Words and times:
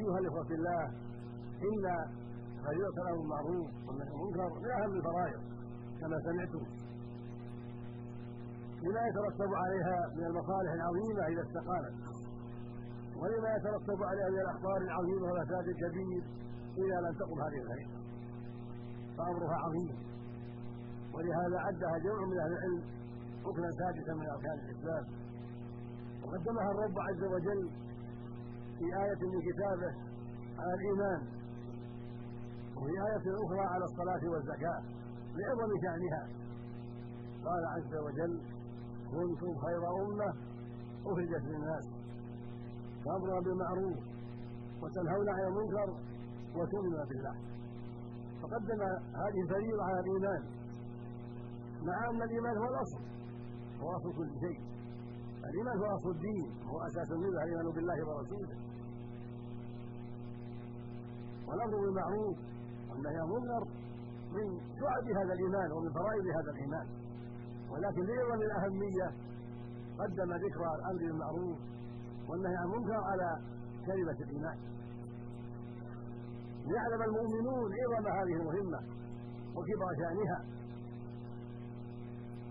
أيها 0.00 0.18
الإخوة 0.18 0.44
في 0.44 0.54
الله 0.54 0.84
إن 1.68 1.84
فريضة 2.64 3.02
الأمر 3.02 3.16
بالمعروف 3.18 3.70
والنهي 3.86 4.08
عن 4.08 4.20
المنكر 4.20 4.60
من 4.60 4.70
أهم 4.70 4.92
الفرائض 4.98 5.40
كما 6.00 6.16
سمعتم. 6.26 6.64
لما 8.82 9.00
يترتب 9.08 9.54
عليها 9.54 9.96
من 10.16 10.24
المصالح 10.26 10.72
العظيمة 10.72 11.22
إذا 11.32 11.42
استقامت 11.42 11.94
ولما 13.20 13.48
يترتب 13.56 14.02
عليها 14.02 14.28
من 14.28 14.40
الأخطار 14.40 14.76
العظيمة 14.76 15.26
والفساد 15.32 15.66
الكبير 15.68 16.22
إذا 16.78 16.96
لم 17.00 17.14
تقم 17.20 17.40
هذه 17.40 17.58
الفريضة 17.62 18.00
فأمرها 19.16 19.56
عظيم 19.64 19.96
ولهذا 21.14 21.58
عدها 21.58 21.98
جمع 21.98 22.26
من 22.26 22.38
أهل 22.38 22.52
العلم 22.52 22.82
ركنا 23.46 23.70
سادسا 23.80 24.12
من 24.14 24.26
أركان 24.30 24.58
الإسلام. 24.64 25.04
وقدمها 26.22 26.70
الرب 26.70 26.98
عز 26.98 27.22
وجل 27.24 27.70
في 28.80 28.86
آية 29.04 29.22
من 29.32 29.40
كتابه 29.48 29.92
على 30.58 30.72
الإيمان 30.74 31.20
وفي 32.76 32.94
آية 33.08 33.26
أخرى 33.44 33.64
على 33.74 33.84
الصلاة 33.84 34.22
والزكاة 34.32 34.80
لعظم 35.38 35.70
شأنها. 35.84 36.22
قال 37.46 37.62
عز 37.74 37.94
وجل 38.06 38.34
كنتم 39.12 39.52
خير 39.64 39.82
أمة 40.02 40.30
أخرجت 41.06 41.44
للناس 41.50 41.84
تأمرون 43.04 43.44
بالمعروف 43.44 43.98
وتنهون 44.82 45.28
عن 45.28 45.44
المنكر 45.50 45.88
وتؤمنون 46.56 47.04
بالله. 47.08 47.34
فقدم 48.42 48.80
هذه 49.22 49.40
الفريضة 49.44 49.82
على 49.84 50.00
الإيمان. 50.00 50.42
مع 51.82 52.10
أن 52.10 52.22
الإيمان 52.22 52.56
هو 52.56 52.68
الأصل 52.74 53.02
هو 53.80 53.88
أصل 53.96 54.16
كل 54.18 54.30
شيء. 54.44 54.60
الإيمان 55.48 55.78
هو 55.78 55.96
أصل 55.96 56.10
الدين 56.10 56.68
هو 56.68 56.78
أساس 56.86 57.10
الملة 57.12 57.42
الإيمان 57.42 57.66
بالله 57.74 57.98
ورسوله. 58.08 58.69
والأمر 61.50 61.76
بالمعروف 61.80 62.36
والنهي 62.90 63.18
عن 63.18 63.26
المنكر 63.28 63.62
من 64.32 64.46
شعب 64.80 65.04
هذا 65.18 65.32
الإيمان 65.32 65.72
ومن 65.72 65.92
فرائض 65.92 66.26
هذا 66.38 66.50
الإيمان. 66.50 66.86
ولكن 67.70 68.02
لعظم 68.02 68.42
الأهمية 68.42 69.06
قدم 69.98 70.32
ذكر 70.32 70.62
الأمر 70.74 70.98
بالمعروف 70.98 71.58
والنهي 72.28 72.56
عن 72.56 72.64
المنكر 72.64 73.00
على 73.10 73.28
كلمة 73.86 74.18
الإيمان. 74.26 74.58
ليعلم 76.66 77.02
المؤمنون 77.02 77.70
عظم 77.82 78.06
هذه 78.06 78.34
المهمة 78.40 78.78
وكبر 79.56 79.88
شأنها. 80.00 80.44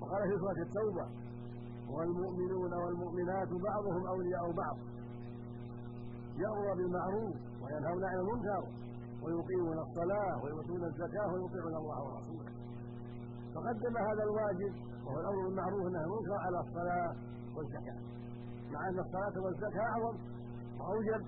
وقال 0.02 0.22
في 0.30 0.38
سورة 0.40 0.62
التوبة 0.68 1.06
والمؤمنون 1.90 2.74
والمؤمنات 2.74 3.50
بعضهم 3.50 4.08
أولياء 4.08 4.52
بعض. 4.52 4.78
يأمر 6.38 6.74
بالمعروف 6.76 7.36
وينهون 7.62 8.04
عن 8.06 8.20
المنكر. 8.20 8.89
ويقيمون 9.30 9.80
الصلاة 9.88 10.44
ويؤتون 10.44 10.84
الزكاة 10.84 11.28
ويطيعون 11.34 11.76
الله 11.82 12.00
ورسوله. 12.08 12.52
فقدم 13.54 13.98
هذا 14.08 14.24
الواجب 14.28 14.74
وهو 15.06 15.20
الأمر 15.20 15.42
بالمعروف 15.48 15.82
والنهي 15.84 16.04
عن 16.04 16.10
المنكر 16.10 16.34
على 16.46 16.60
الصلاة 16.66 17.16
والزكاة. 17.56 18.00
مع 18.74 18.90
أن 18.90 19.00
الصلاة 19.00 19.36
والزكاة 19.44 19.86
أعظم 19.92 20.16
وأوجب 20.80 21.22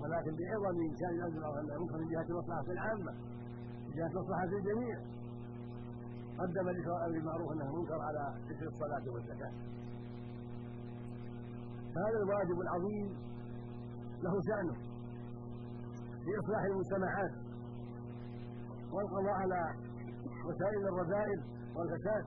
ولكن 0.00 0.32
بعظم 0.40 0.76
كان 1.00 1.14
ينزل 1.22 1.44
أو 1.44 1.54
المنكر 1.58 1.96
من 1.98 2.08
جهة 2.12 2.26
المصلحة 2.32 2.68
العامة 2.76 3.12
من 3.86 3.92
جهة 3.96 4.12
مصلحة 4.20 4.44
الجميع. 4.44 4.96
قدم 6.38 6.66
ذكر 6.78 6.96
الأمر 6.96 7.12
بالمعروف 7.12 7.48
والنهي 7.48 7.66
عن 7.66 7.74
المنكر 7.74 8.00
على 8.08 8.34
ذكر 8.50 8.66
الصلاة 8.66 9.04
والزكاة. 9.14 9.52
هذا 11.96 12.18
الواجب 12.22 12.60
العظيم 12.60 13.08
له 14.22 14.34
شأنه. 14.48 14.91
في 16.24 16.30
إصلاح 16.40 16.62
المجتمعات 16.64 17.32
والقضاء 18.92 19.34
على 19.42 19.60
وسائل 20.46 20.82
الرذائل 20.88 21.40
والفساد 21.76 22.24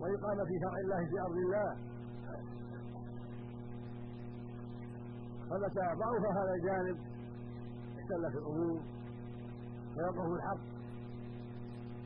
وإقامة 0.00 0.50
شرع 0.62 0.78
الله 0.84 1.00
في 1.10 1.20
أرض 1.20 1.36
الله. 1.46 1.70
فمتى 5.50 5.84
ضعف 6.02 6.24
هذا 6.38 6.52
الجانب 6.54 6.98
اختلت 7.98 8.34
الأمور 8.40 8.80
ويقف 9.96 10.26
الحق 10.36 10.64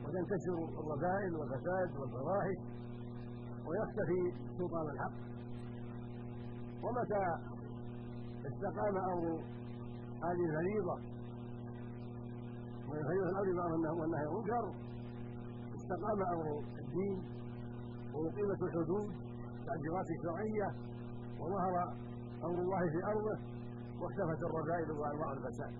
وتنتشر 0.04 0.58
الرذائل 0.80 1.36
والفساد 1.36 1.96
والفواحش 2.00 2.58
ويختفي 3.66 4.20
سلطان 4.58 4.86
الحق. 4.94 5.16
ومتى 6.84 7.24
استقام 8.46 8.96
أمر 8.96 9.44
هذه 10.24 10.44
فريضة 10.56 10.98
الأمر 13.28 13.42
بالمعروف 13.42 14.00
والنهي 14.00 14.20
عن 14.20 14.26
المنكر 14.26 14.74
استقام 15.76 16.22
أمر 16.22 16.64
الدين 16.78 17.22
وأقيمت 18.14 18.62
الحدود 18.62 19.12
التعبيرات 19.60 20.06
الشرعية 20.16 20.68
وظهر 21.40 21.74
أمر 22.44 22.58
الله 22.58 22.80
في 22.90 23.06
أرضه 23.06 23.38
واختفت 24.00 24.42
الرذائل 24.42 24.90
وأنواع 24.90 25.32
الفساد. 25.32 25.72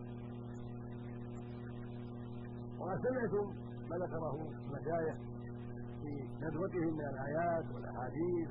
وما 2.81 2.97
سمعتم 2.97 3.47
ما 3.91 3.97
ذكره 3.97 4.35
المشايخ 4.35 5.17
في 6.01 6.29
ندوتهم 6.43 6.95
من 6.95 7.07
الآيات 7.09 7.65
والأحاديث 7.75 8.49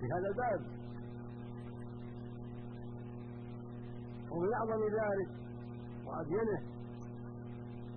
في 0.00 0.06
هذا 0.12 0.28
الباب. 0.28 0.79
ومن 4.32 4.54
أعظم 4.54 4.82
ذلك 4.82 5.30
وأبينه 6.06 6.60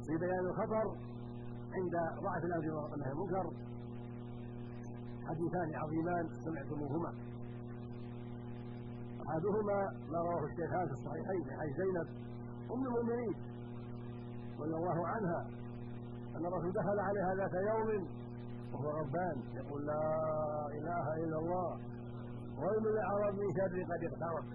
في 0.07 0.17
بيان 0.17 0.45
الخطر 0.45 0.85
عند 1.73 1.95
ضعف 2.23 2.43
الأمر 2.43 2.73
والنهي 2.91 3.11
المنكر 3.11 3.45
حديثان 5.27 5.75
عظيمان 5.75 6.29
سمعتموهما. 6.45 7.13
أحدهما 9.29 9.77
ما 10.11 10.19
رواه 10.19 10.43
الشيخان 10.45 10.87
في 10.87 10.93
الصحيحين 10.93 11.41
من 11.47 11.59
حديث 11.59 11.75
زينب 11.77 12.07
أم 12.71 12.85
المؤمنين 12.85 13.35
رضي 14.59 14.75
الله 14.75 15.07
عنها 15.07 15.47
أن 16.35 16.45
الرسول 16.45 16.71
دخل 16.71 16.99
عليها 16.99 17.35
ذات 17.35 17.53
يوم 17.53 18.07
وهو 18.73 18.89
غضبان 18.99 19.37
يقول 19.53 19.85
لا 19.85 20.01
إله 20.77 21.23
إلا 21.23 21.37
الله 21.39 21.69
ويل 22.57 22.87
الاعراب 22.87 23.33
من 23.33 23.53
شر 23.57 23.83
قد 23.83 24.03
اقترب. 24.03 24.45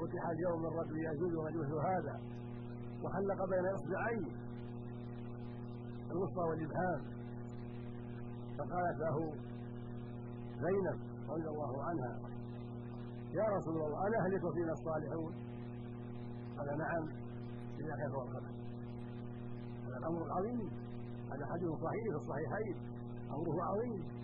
فتح 0.00 0.28
اليوم 0.28 0.62
من 0.62 0.78
رجل 0.80 0.96
يجوز 0.98 1.34
ومجوز 1.34 1.70
هذا 1.84 2.20
وحلق 3.02 3.40
بين 3.50 3.66
إصبعين. 3.74 4.32
الوسطى 6.10 6.40
والإبهام. 6.50 7.00
فقالت 8.58 8.98
له 9.00 9.16
زينب 10.64 10.98
رضي 11.30 11.48
الله 11.48 11.84
عنها 11.84 12.18
يا 13.38 13.44
رسول 13.56 13.74
الله 13.76 14.06
أنا 14.06 14.16
أهلك 14.24 14.42
فينا 14.54 14.72
الصالحون؟ 14.72 15.34
قال 16.58 16.78
نعم 16.78 17.04
إذا 17.80 17.94
كيف 17.96 18.14
والقدر 18.18 18.52
هذا 19.86 19.96
الأمر 19.98 20.24
العظيم 20.26 20.70
هذا 21.32 21.46
حديث 21.52 21.70
صحيح 21.70 22.04
في 22.10 22.16
الصحيحين. 22.16 22.76
أمره 23.30 23.64
عظيم. 23.64 24.20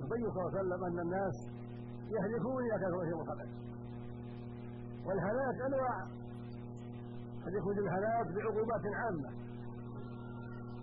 يبين 0.00 0.30
صلى 0.30 0.40
الله 0.40 0.50
عليه 0.50 0.60
وسلم 0.60 0.84
أن 0.84 0.98
الناس 1.00 1.34
يهلكون 2.14 2.64
إذا 2.64 2.76
كانوا 2.82 3.04
فيهم 3.04 3.20
الخبث 3.20 3.63
والهلاك 5.06 5.60
أنواع. 5.66 5.96
قد 7.44 7.52
يكون 7.52 7.78
الهلاك 7.78 8.26
بعقوبات 8.34 8.84
عامة. 9.00 9.30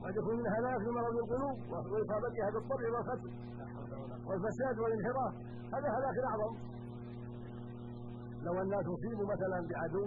قد 0.04 0.16
يكون 0.16 0.40
الهلاك 0.40 0.82
بمرض 0.88 1.16
القلوب 1.24 1.58
وإصابتها 1.72 2.50
بالطبع 2.54 2.86
والختم 2.94 3.30
والفساد 4.28 4.80
والانحراف. 4.80 5.34
هذا 5.74 5.88
هلاك 5.98 6.18
أعظم. 6.30 6.54
لو 8.42 8.62
الناس 8.62 8.86
اصيبوا 8.86 9.26
مثلا 9.34 9.68
بعدو 9.72 10.06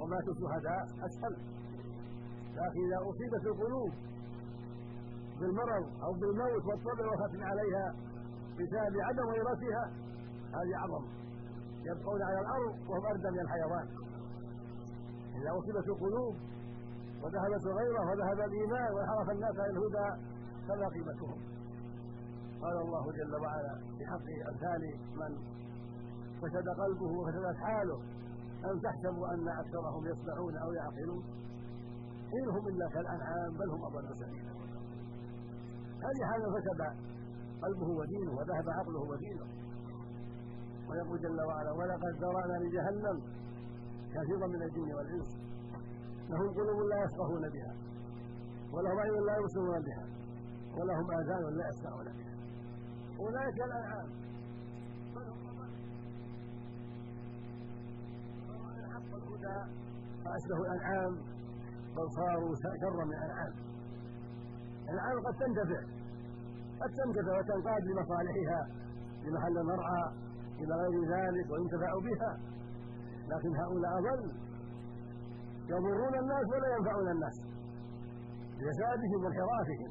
وماتوا 0.00 0.34
شهداء 0.40 0.84
أسهل. 1.06 1.34
لكن 2.58 2.80
إذا 2.86 2.98
أصيبت 3.10 3.46
القلوب 3.46 3.92
بالمرض 5.40 5.84
أو 6.04 6.12
بالموت 6.12 6.64
والطبع 6.66 7.04
والختم 7.10 7.42
عليها 7.42 7.94
بسبب 8.54 8.94
عدم 9.00 9.26
غيرتها 9.30 9.84
هذه 10.54 10.74
أعظم. 10.76 11.04
يبقون 11.84 12.22
على 12.22 12.40
الأرض 12.40 12.74
وهم 12.88 13.06
أردى 13.06 13.30
من 13.30 13.40
الحيوان. 13.40 13.88
إذا 15.38 15.50
أصيبت 15.58 15.88
القلوب 15.88 16.36
وذهبت 17.22 17.66
الغيرة 17.66 18.00
وذهب 18.10 18.40
الإيمان 18.40 18.92
وانحرف 18.94 19.30
الناس 19.30 19.56
عن 19.58 19.70
الهدى 19.70 20.22
فما 20.68 20.88
قيمتهم 20.88 21.38
قال 22.62 22.76
الله 22.76 23.12
جل 23.12 23.34
وعلا 23.42 23.74
في 23.98 24.06
حق 24.06 24.48
أمثال 24.50 24.82
من 25.16 25.36
فسد 26.40 26.68
قلبه 26.68 27.12
وفسدت 27.18 27.56
حاله 27.56 28.00
أم 28.70 28.80
تحسبوا 28.80 29.34
أن 29.34 29.48
أكثرهم 29.48 30.06
يسمعون 30.06 30.56
أو 30.56 30.72
يعقلون. 30.72 31.24
إن 32.34 32.48
هم 32.50 32.68
إلا 32.68 32.88
كالأنعام 32.88 33.50
بل 33.58 33.70
هم 33.70 33.84
أضل 33.84 34.16
سبيلا. 34.16 34.52
هذه 36.06 36.26
حال 36.30 36.42
فسد 36.54 36.80
قلبه 37.62 37.86
ودينه 37.86 38.32
وذهب 38.32 38.68
عقله 38.68 39.00
ودينه. 39.00 39.46
ويقول 40.88 41.18
جل 41.20 41.40
وعلا 41.48 41.72
ولقد 41.72 42.12
ذرأنا 42.22 42.56
لجهنم 42.64 43.16
كثيرا 44.14 44.46
من 44.46 44.62
الجن 44.62 44.94
والإنس 44.94 45.30
لهم 46.30 46.48
قلوب 46.54 46.78
لا 46.90 46.96
يفقهون 47.04 47.48
بها 47.54 47.72
ولهم 48.72 48.98
عين 48.98 49.26
لا 49.26 49.36
يبصرون 49.38 49.82
بها 49.82 50.04
ولهم 50.78 51.10
آذان 51.10 51.56
لا 51.56 51.68
يسمعون 51.68 52.04
بها. 52.04 52.34
أولئك 53.20 53.58
الأنعام. 53.68 54.08
حق 58.92 59.14
الهدى 59.14 59.58
فاشبه 60.24 60.56
الأنعام 60.66 61.14
بل 61.96 62.06
صاروا 62.16 62.54
شرا 62.80 63.04
من 63.04 63.12
الأنعام. 63.12 63.52
الأنعام 64.88 65.18
قد 65.26 65.34
تنتفع 65.34 65.82
قد 66.80 66.90
تنتفع 66.90 67.38
وتنقاد 67.38 67.82
لمصالحها 67.84 68.66
لمحل 69.24 69.58
المرعى 69.58 70.04
إلى 70.62 70.74
غير 70.82 70.94
ذلك 71.16 71.46
وينتفع 71.50 71.92
بها. 72.06 72.30
لكن 73.32 73.56
هؤلاء 73.56 73.92
أضل. 73.98 74.32
يضرون 75.72 76.14
الناس 76.22 76.44
ولا 76.52 76.68
ينفعون 76.76 77.08
الناس. 77.10 77.36
بفسادهم 78.58 79.24
وانحرافهم. 79.24 79.90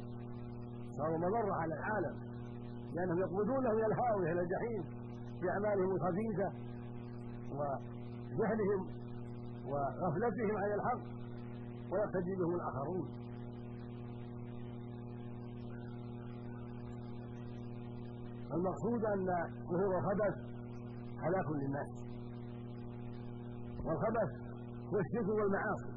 صاروا 0.97 1.17
مضرة 1.17 1.53
على 1.61 1.73
العالم. 1.73 2.15
لأنهم 2.93 3.19
يقودونه 3.19 3.69
إلى 3.69 3.85
الهاويه 3.85 4.31
إلى 4.31 4.41
الجحيم 4.41 4.83
باعمالهم 5.41 5.91
الخبيثة 5.95 6.47
وجهلهم 7.51 8.81
وغفلتهم 9.69 10.57
عن 10.57 10.71
الحق 10.71 11.03
ويقتدي 11.91 12.35
بهم 12.35 12.55
الآخرون. 12.55 13.07
المقصود 18.53 19.05
أن 19.05 19.25
ظهور 19.71 19.97
الخبث 19.97 20.56
هلاك 21.23 21.49
للناس 21.51 21.91
والخبث 23.85 24.31
هو 24.93 24.99
الشرك 24.99 25.27
والمعاصي. 25.27 25.91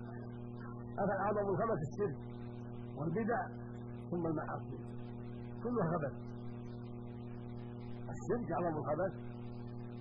اعظم 0.99 1.49
الخبث 1.49 1.79
الشرك 1.89 2.19
والبدع 2.97 3.41
ثم 4.11 4.27
المعاصي. 4.27 4.79
كلها 5.63 5.87
خبث. 5.93 6.15
الشرك 8.15 8.53
اعظم 8.53 8.77
الخبث 8.79 9.15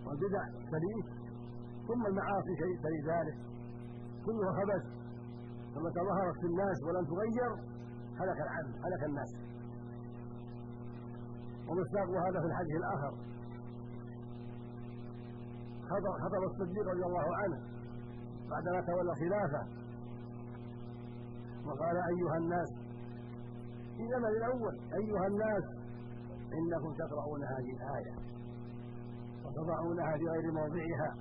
والبدع 0.05 0.43
شريك 0.71 1.07
ثم 1.87 2.05
المعاصي 2.05 2.53
شيء 2.61 2.75
ذلك. 3.11 3.37
كلها 4.25 4.51
خبث. 4.59 4.83
فمتى 5.75 5.99
ظهرت 6.09 6.35
في 6.41 6.47
الناس 6.51 6.77
ولم 6.87 7.05
تغير 7.05 7.51
هلك 8.19 8.37
العبد 8.45 8.73
هلك 8.85 9.03
الناس. 9.09 9.31
ومصداق 11.67 12.09
هذا 12.27 12.39
في 12.41 12.45
الحديث 12.45 12.75
الآخر. 12.75 13.38
خطب 15.89 16.43
الصديق 16.51 16.85
رضي 16.93 17.05
الله 17.09 17.27
عنه. 17.41 17.57
بعدما 18.49 18.81
تولى 18.81 19.13
خلافة 19.21 19.61
وقال 21.67 21.97
أيها 21.97 22.37
الناس 22.37 22.69
في 23.97 24.03
زمن 24.13 24.31
الأول 24.39 24.75
أيها 24.99 25.27
الناس 25.27 25.63
إنكم 26.57 26.91
تقرؤون 26.93 27.41
هذه 27.43 27.71
الآية 27.77 28.13
وتضعونها 29.45 30.17
في 30.17 30.25
غير 30.33 30.51
موضعها. 30.51 31.11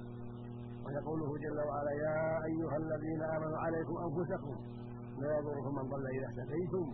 ويقوله 0.84 1.30
جل 1.44 1.58
وعلا 1.68 1.90
يا 1.90 2.44
أيها 2.50 2.76
الذين 2.76 3.22
آمنوا 3.22 3.58
عليكم 3.58 3.94
أنفسكم 4.06 4.56
لا 5.18 5.38
يضركم 5.38 5.74
من 5.78 5.84
ضل 5.92 6.06
إذا 6.16 6.26
اهتديتم. 6.30 6.86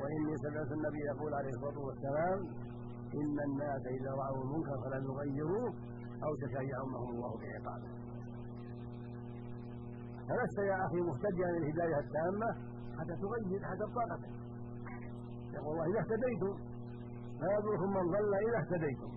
وإني 0.00 0.34
سمعت 0.44 0.70
النبي 0.72 1.00
يقول 1.12 1.34
عليه 1.34 1.50
الصلاة 1.50 1.78
والسلام 1.86 2.38
إن 3.20 3.36
الناس 3.48 3.82
إذا 3.86 4.10
رأوا 4.10 4.42
المنكر 4.44 4.76
فلم 4.84 5.04
يغيروه. 5.10 5.72
اوشك 6.24 6.56
ان 6.56 6.68
يعمهم 6.68 7.08
الله 7.14 7.32
بعقابه 7.40 7.90
فلست 10.28 10.58
يا 10.58 10.86
أخي 10.86 11.00
مهتديا 11.00 11.46
للهداية 11.46 11.98
التامة؟ 11.98 12.50
حتى 12.98 13.14
تغير 13.22 13.62
حتى 13.70 13.84
طاقتك 13.96 14.32
يقول 15.54 15.72
الله 15.72 15.86
إذا 15.90 16.00
اهتديتم 16.00 16.54
لا 17.40 17.48
يضركم 17.56 17.90
من 17.96 18.04
ضل 18.14 18.34
إذا 18.34 18.58
اهتديتم. 18.62 19.10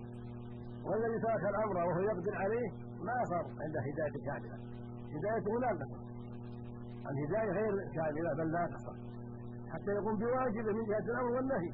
والذي 0.86 1.18
ترك 1.26 1.44
الأمر 1.52 1.76
وهو 1.76 2.00
يقدر 2.00 2.34
عليه 2.34 2.68
ما 3.06 3.16
صار 3.30 3.44
عند 3.62 3.76
هداية 3.86 4.16
كاملة. 4.26 4.58
هدايته 5.14 5.52
ناقصه 5.60 5.98
الهداية 7.10 7.50
غير 7.58 7.72
كاملة 7.94 8.34
بل 8.38 8.50
ناقصه 8.52 8.94
حتى 9.72 9.90
يقوم 9.90 10.16
بواجبه 10.18 10.72
من 10.72 10.84
جهة 10.84 11.06
الأمر 11.12 11.30
والنهي. 11.36 11.72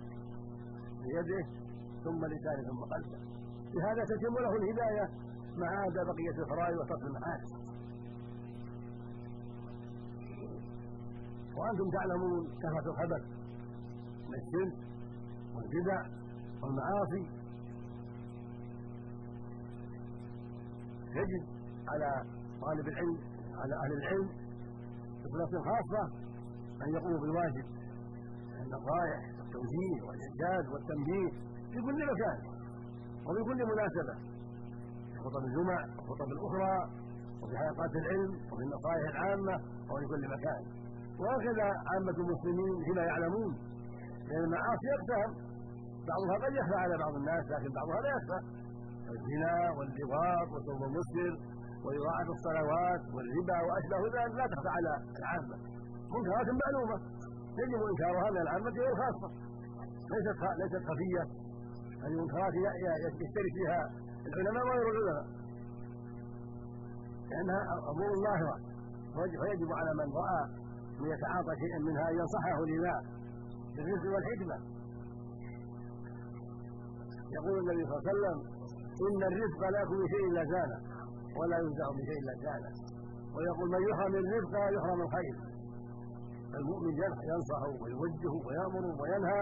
بيده 1.02 1.46
ثم 2.04 2.20
لسانه 2.26 2.62
ثم 2.68 2.80
قلبه 2.94 3.18
بهذا 3.74 4.04
تتم 4.04 4.34
له 4.44 4.56
الهداية 4.56 5.08
ما 5.56 5.66
عاد 5.66 5.94
بقية 6.06 6.42
الفرائض 6.42 6.78
وفصل 6.78 7.06
المحاسن 7.06 7.70
وأنتم 11.56 11.90
تعلمون 11.90 12.46
كثرة 12.62 12.90
الخبث 12.90 13.24
من 14.28 14.34
الشرك 14.34 14.78
والبدع 15.54 16.00
والمعاصي. 16.62 17.40
يجب 21.16 21.46
على 21.88 22.24
طالب 22.60 22.88
العلم 22.88 23.18
على 23.56 23.74
أهل 23.84 23.92
العلم 23.92 24.28
بصفه 25.24 25.62
خاصة 25.70 26.02
أن 26.82 26.94
يقوموا 26.94 27.20
بالواجب. 27.20 27.64
النصائح 28.62 29.20
والتوجيه 29.38 30.02
والإرشاد 30.06 30.72
والتنبيه 30.72 31.30
في 31.70 31.80
كل 31.80 32.06
مكان. 32.12 32.49
وفي 33.26 33.40
كل 33.48 33.60
مناسبة 33.72 34.14
خطب 35.24 35.42
الجمع 35.48 35.78
والخطب 35.96 36.30
الأخرى 36.36 36.74
وفي 37.42 37.54
حلقات 37.58 37.92
العلم 38.02 38.30
وفي 38.50 38.62
النصائح 38.66 39.04
العامة 39.14 39.54
وفي 39.90 40.04
كل 40.12 40.22
مكان. 40.34 40.62
وهكذا 41.20 41.66
عامة 41.90 42.16
المسلمين 42.24 42.74
فيما 42.84 43.02
يعلمون. 43.10 43.52
لأن 44.28 44.44
المعاصي 44.44 44.86
يقسم 44.94 45.30
بعضها 46.10 46.34
قد 46.44 46.52
يخفى 46.60 46.78
على 46.84 46.94
بعض 47.02 47.14
الناس 47.20 47.44
لكن 47.52 47.70
بعضها 47.78 48.00
لا 48.04 48.10
يخفى. 48.16 48.38
الزنا 49.14 49.54
واللواط 49.76 50.48
وشرب 50.52 50.82
المسكر 50.88 51.32
وإضاعة 51.84 52.28
الصلوات 52.36 53.02
والربا 53.14 53.58
وأشبه 53.66 54.02
ذلك 54.16 54.34
لا 54.40 54.46
تخفى 54.52 54.70
على 54.76 54.92
العامة. 55.20 55.56
منكرات 56.14 56.48
معلومة. 56.62 56.96
يجب 57.60 57.80
إنكارها 57.90 58.30
من 58.34 58.40
العامة 58.46 58.74
والخاصة. 58.84 59.28
ليست 60.12 60.38
ليست 60.60 60.82
خفية. 60.90 61.24
هذه 61.24 61.49
المنكرات 62.06 62.54
يشترك 63.22 63.52
فيها 63.56 63.80
العلماء 64.26 64.62
وغير 64.66 64.86
العلماء 64.90 65.26
لأنها 67.30 67.62
أمور 67.92 68.10
ظاهرة. 68.26 68.56
ويجب 69.16 69.70
على 69.78 69.90
من 70.00 70.08
رأى 70.20 70.42
من 71.00 71.08
يتعاطى 71.14 71.52
شيئا 71.62 71.78
منها 71.88 72.04
أن 72.10 72.14
ينصحه 72.20 72.58
لما 72.70 72.94
بالرزق 73.74 74.06
والحكمة. 74.14 74.56
يقول 77.36 77.54
النبي 77.62 77.82
صلى 77.86 77.94
الله 77.96 78.04
عليه 78.04 78.12
وسلم 78.12 78.38
إن 79.06 79.20
الرزق 79.30 79.60
لا 79.72 79.80
يكون 79.82 79.98
بشيء 80.04 80.24
إلا 80.30 80.42
زانه 80.52 80.78
ولا 81.38 81.56
ينزع 81.62 81.86
بشيء 81.98 82.18
إلا 82.22 82.34
زانه. 82.44 82.70
ويقول 83.34 83.68
من 83.74 83.82
يحرم 83.90 84.14
الرزق 84.14 84.52
يحرم 84.76 85.00
الخير. 85.06 85.36
المؤمن 86.58 86.92
ينصح 87.30 87.62
ويوجه 87.82 88.34
ويأمر 88.46 88.84
وينهى 89.00 89.40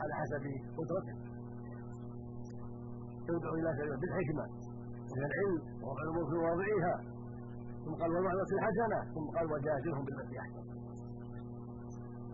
على 0.00 0.12
حسب 0.20 0.44
قدرته. 0.78 1.16
يدعو 3.36 3.54
إلى 3.60 3.70
سبيل 3.78 3.96
بالحكمة 4.02 4.44
من 5.16 5.22
العلم 5.28 5.60
ووضع 5.82 6.02
الأمور 6.02 6.24
في 6.30 6.36
مواضعها 6.42 6.94
ثم 7.84 7.94
قال 8.00 8.10
والمعنى 8.14 8.42
الحسنه 8.58 8.98
ثم 9.14 9.26
قال 9.36 9.46
وجادلهم 9.52 10.04
بالتي 10.04 10.38
احسن 10.42 10.62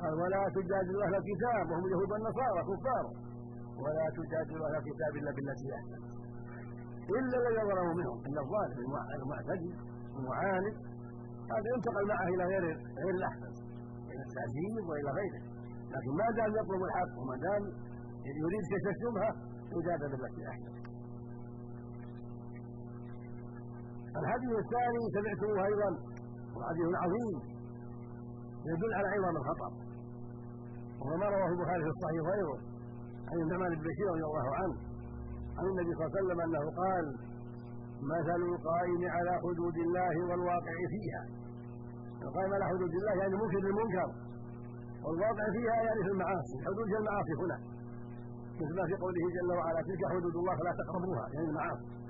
قال 0.00 0.14
ولا 0.22 0.42
تجادل 0.56 1.02
أهل 1.02 1.14
الكتاب 1.20 1.64
وهم 1.70 1.84
اليهود 1.86 2.10
والنصارى 2.12 2.60
كفار. 2.70 3.04
ولا 3.84 4.06
تجادل 4.18 4.62
أهل 4.66 4.76
الكتاب 4.76 5.12
إلا 5.20 5.30
بالتي 5.36 5.68
احسن 5.78 6.00
إلا 7.18 7.36
الذي 7.40 7.62
ظلموا 7.70 7.94
منهم 8.00 8.18
إن 8.26 8.36
الظالم 8.44 8.78
المعتدي 9.22 9.72
المعاند 10.18 10.74
هذا 11.52 11.68
ينتقل 11.74 12.06
معه 12.08 12.28
إلى 12.34 12.44
غير 12.44 12.64
غير 12.98 13.14
الاحسن 13.20 13.52
التعذيب 14.26 14.84
وإلى 14.88 15.10
غيره. 15.18 15.42
لكن 15.94 16.10
ما 16.20 16.26
دام 16.36 16.50
يطلب 16.60 16.82
الحق 16.88 17.12
وما 17.18 17.36
دام 17.36 17.62
يريد 18.42 18.64
كشف 18.72 18.88
الشبهة 18.94 19.30
يجادل 19.76 20.08
بالتي 20.16 20.48
احسن 20.48 20.83
الحديث 24.20 24.52
الثاني 24.64 25.02
سمعته 25.16 25.66
أيضا 25.70 25.90
وحديث 26.56 26.88
عظيم 27.04 27.36
يدل 28.70 28.92
على 28.98 29.08
عظم 29.14 29.36
الخطر 29.36 29.72
وهو 31.00 31.16
ما 31.16 31.26
رواه 31.34 31.48
البخاري 31.54 31.82
في 31.86 31.92
الصحيح 31.96 32.20
وغيره 32.26 32.58
عن 33.30 33.36
النعمان 33.42 33.70
بن 33.74 33.82
بشير 33.88 34.06
رضي 34.14 34.24
الله 34.30 34.46
عنه 34.60 34.76
عن 35.58 35.64
النبي 35.70 35.90
صلى 35.94 36.04
الله 36.04 36.12
عليه 36.12 36.20
وسلم 36.20 36.40
أنه 36.46 36.64
قال 36.82 37.04
مثل 38.14 38.40
القائم 38.52 39.02
على 39.16 39.32
حدود 39.44 39.76
الله 39.86 40.14
والواقع 40.28 40.76
فيها. 40.94 41.22
القائم 42.26 42.52
على 42.56 42.64
حدود 42.64 42.92
الله 43.00 43.14
يعني 43.22 43.34
منكر 43.42 43.60
للمنكر 43.66 44.08
والواقع 45.04 45.44
فيها 45.56 45.76
يعني 45.86 46.00
في 46.06 46.10
المعاصي 46.14 46.56
حدود 46.66 46.88
المعاصي 47.00 47.32
هنا. 47.42 47.58
مثل 48.60 48.74
ما 48.78 48.84
في 48.90 48.94
قوله 49.02 49.24
جل 49.36 49.50
وعلا 49.58 49.80
تلك 49.88 50.02
حدود 50.12 50.34
الله 50.40 50.54
فلا 50.58 50.72
تقربوها 50.80 51.24
يعني 51.34 51.48
المعاصي. 51.48 52.03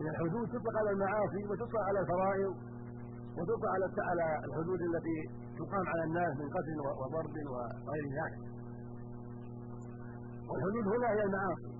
هي 0.00 0.08
الحدود 0.10 0.46
تطلق 0.48 0.76
على 0.80 0.90
المعاصي 0.90 1.42
وتطلق 1.50 1.82
على 1.88 1.98
الفرائض 2.00 2.54
وتوقع 3.38 3.70
على 3.74 3.86
على 4.10 4.26
الحدود 4.48 4.80
التي 4.90 5.18
تقام 5.58 5.86
على 5.92 6.04
الناس 6.08 6.32
من 6.40 6.48
قتل 6.56 6.78
وضرب 7.00 7.34
وغير 7.52 8.04
ذلك. 8.18 8.42
والحدود 10.48 10.84
هنا 10.94 11.08
هي 11.14 11.22
المعاصي. 11.28 11.72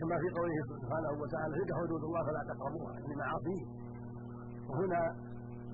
كما 0.00 0.16
في 0.22 0.28
قوله 0.38 0.58
سبحانه 0.82 1.12
وتعالى 1.22 1.52
تلك 1.58 1.72
حدود 1.80 2.02
الله 2.08 2.22
فلا 2.26 2.42
تقربوها 2.52 2.92
يعني 3.00 3.14
معاصيه 3.22 3.64
وهنا 4.68 5.00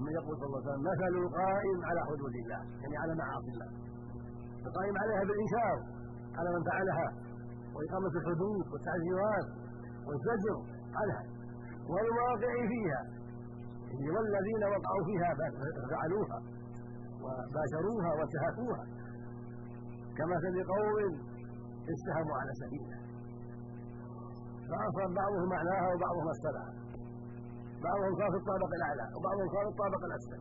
من 0.03 0.13
يقول 0.19 0.35
صلى 0.39 0.47
الله 0.47 0.61
عليه 0.63 0.71
وسلم 0.71 0.83
مثل 0.91 1.13
القائم 1.25 1.79
على 1.89 2.01
حدود 2.09 2.35
الله 2.43 2.61
يعني 2.83 2.97
على 3.03 3.13
معاصي 3.23 3.51
الله. 3.55 3.69
القائم 4.67 4.95
عليها 5.03 5.23
بالإنكار 5.29 5.77
على 6.39 6.49
من 6.57 6.63
فعلها 6.71 7.09
وإقامة 7.75 8.13
الحدود 8.21 8.65
والتعزيرات 8.73 9.49
والزجر. 10.07 10.76
عنها 11.01 11.23
والواقع 11.93 12.53
فيها. 12.73 13.03
والذين 14.15 14.63
وقعوا 14.75 15.05
فيها 15.09 15.31
فعلوها 15.91 16.39
وباشروها 17.25 18.11
وانتهكوها 18.17 18.85
كمثل 20.19 20.55
قوم 20.73 20.97
استهموا 21.95 22.37
على 22.41 22.53
سبيله. 22.63 22.99
فأصاب 24.69 25.11
بعضهم 25.21 25.49
معناها 25.57 25.87
وبعضهم 25.95 26.29
أسفلها 26.35 26.71
بعضهم 27.87 28.13
صار 28.21 28.31
في 28.31 28.39
الطابق 28.43 28.71
الأعلى 28.79 29.07
وبعضهم 29.17 29.49
صار 29.55 29.65
في 29.67 29.73
الطابق 29.75 30.03
الأسفل. 30.09 30.41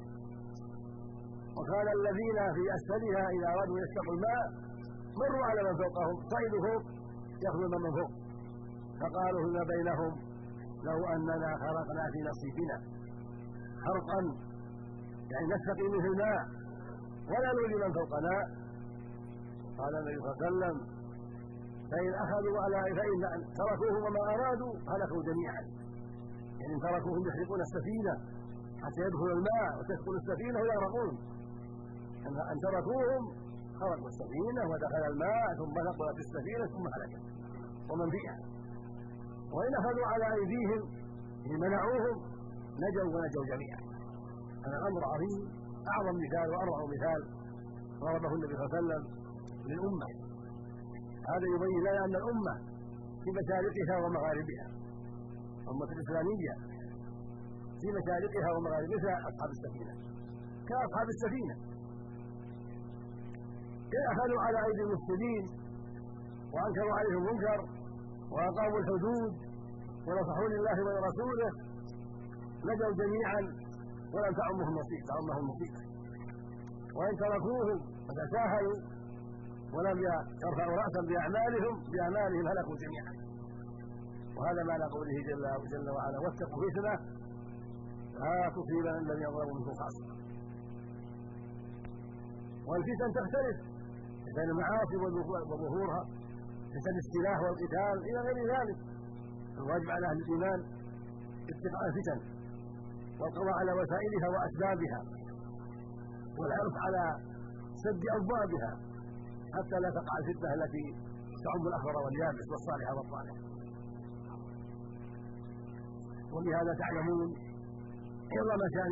وكان 1.57 1.87
الذين 1.99 2.39
في 2.55 2.63
أسفلها 2.77 3.23
إذا 3.35 3.47
أرادوا 3.53 3.77
يستقوا 3.83 4.13
الماء 4.17 4.43
مروا 5.19 5.45
على 5.49 5.61
من 5.67 5.73
فوقهم 5.81 6.15
صعدوا 6.31 6.61
فوق 6.67 6.83
يأخذون 7.43 7.75
من 7.83 7.91
فوق. 7.97 8.11
فقالوا 9.01 9.41
فيما 9.45 9.63
بينهم؟ 9.73 10.24
لو 10.87 10.99
أننا 11.15 11.49
خرقنا 11.63 12.03
في 12.13 12.19
نصيبنا 12.29 12.77
خرقا 13.85 14.19
يعني 15.31 15.45
نستقي 15.53 15.87
منه 15.93 16.05
الماء 16.11 16.41
ولا 17.29 17.49
نؤذي 17.57 17.75
من 17.83 17.91
فوقنا 17.97 18.35
قال 19.79 19.91
النبي 19.99 20.17
صلى 20.21 20.29
الله 20.31 20.37
عليه 20.37 20.47
وسلم 20.47 20.75
فإن 21.91 22.13
أخذوا 22.23 22.57
على 22.63 22.77
فإن 22.99 23.19
تركوهم 23.61 24.01
وما 24.05 24.21
أرادوا 24.33 24.73
هلكوا 24.91 25.21
جميعا. 25.29 25.61
يعني 26.59 26.75
تركوهم 26.87 27.21
يحرقون 27.27 27.61
السفينة 27.67 28.13
حتى 28.83 29.01
يدخل 29.07 29.29
الماء 29.37 29.69
وتدخل 29.77 30.13
السفينة 30.21 30.57
ويغرقون 30.61 31.13
أن 32.51 32.57
تركوهم 32.65 33.23
خرقوا 33.79 34.09
السفينة 34.13 34.61
ودخل 34.71 35.03
الماء 35.11 35.45
ثم 35.59 35.75
نقلت 35.89 36.17
السفينة 36.25 36.65
ثم 36.73 36.85
هلكت. 36.95 37.23
ومن 37.89 38.09
فيها؟ 38.15 38.54
وإن 39.53 39.71
أخذوا 39.79 40.05
على 40.11 40.25
أيديهم 40.37 40.81
منعوهم 41.63 42.15
نجوا 42.83 43.09
ونجوا 43.15 43.45
جميعا. 43.51 43.81
هذا 44.65 44.77
الأمر 44.81 45.01
عظيم 45.13 45.41
أعظم 45.93 46.15
مثال 46.25 46.47
وأروع 46.53 46.79
مثال 46.95 47.21
ضربه 48.01 48.31
النبي 48.37 48.53
صلى 48.55 48.63
الله 48.63 48.75
عليه 48.75 48.79
وسلم 48.79 49.03
للأمة. 49.69 50.07
هذا 51.31 51.45
يبين 51.55 51.79
لنا 51.87 52.05
أن 52.05 52.15
الأمة 52.21 52.55
في 53.23 53.29
مشارقها 53.39 53.95
ومغاربها. 54.03 54.67
الأمة 55.63 55.89
الإسلامية 55.95 56.53
في 57.81 57.87
مشارقها 57.97 58.49
ومغاربها 58.55 59.15
أصحاب 59.29 59.49
السفينة. 59.55 59.93
كأصحاب 60.69 61.07
السفينة. 61.15 61.55
أخذوا 64.13 64.41
على 64.45 64.57
أيدي 64.67 64.81
المفسدين 64.87 65.43
وأنكروا 66.53 66.93
عليهم 66.97 67.17
المنكر. 67.27 67.84
وأقاموا 68.33 68.79
الحدود 68.81 69.33
ونصحوا 70.07 70.49
لله 70.53 70.77
ولرسوله 70.85 71.49
نجوا 72.69 72.93
جميعا 73.01 73.41
ولم 74.13 74.33
تعمهم 74.41 74.73
مصيبة 74.79 75.05
تعمهم 75.11 75.43
مصيبة 75.51 75.81
وإن 76.97 77.13
تركوهم 77.23 77.77
فتساهلوا 78.07 78.77
ولم 79.75 79.97
يرفعوا 80.45 80.75
رأسا 80.81 81.01
بأعمالهم 81.09 81.73
بأعمالهم 81.91 82.43
هلكوا 82.51 82.75
جميعا. 82.83 83.13
وهذا 84.37 84.61
معنى 84.69 84.85
قوله 84.95 85.17
جل, 85.29 85.43
جل 85.73 85.87
وعلا 85.95 86.17
واتقوا 86.23 86.59
فتنة 86.65 86.93
لا 88.21 88.49
تصيبن 88.57 88.95
الذين 89.03 89.27
ظلموا 89.35 89.55
منكم 89.59 89.73
خاصة 89.81 90.05
والفتن 92.69 93.09
تختلف 93.17 93.57
بين 94.37 94.49
المعاصي 94.53 94.95
وظهورها. 95.51 96.03
فتن 96.75 96.95
السلاح 97.03 97.37
والقتال 97.45 97.95
إلى 98.07 98.19
غير 98.27 98.39
ذلك. 98.55 98.77
الواجب 99.59 99.89
على 99.95 100.05
أهل 100.09 100.17
الإيمان 100.23 100.59
اتقاء 101.51 101.83
الفتن 101.89 102.19
والقضاء 103.19 103.55
على 103.61 103.71
وسائلها 103.79 104.27
وأسبابها 104.33 104.99
والحرص 106.37 106.75
على 106.85 107.03
سد 107.83 108.03
أبوابها 108.19 108.71
حتى 109.55 109.77
لا 109.83 109.89
تقع 109.97 110.13
الفتنة 110.21 110.49
التي 110.57 110.85
تعم 111.45 111.63
الأخضر 111.71 111.95
واليابس 112.05 112.45
والصالح 112.51 112.87
والطالح. 112.97 113.35
ولهذا 116.33 116.73
تعلمون 116.81 117.29
عظم 118.35 118.61
شان 118.75 118.91